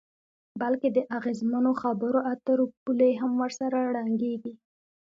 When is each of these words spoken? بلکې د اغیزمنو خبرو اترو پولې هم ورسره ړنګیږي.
بلکې 0.61 0.87
د 0.95 0.99
اغیزمنو 1.17 1.71
خبرو 1.81 2.19
اترو 2.31 2.65
پولې 2.83 3.09
هم 3.21 3.31
ورسره 3.41 3.77
ړنګیږي. 3.93 4.53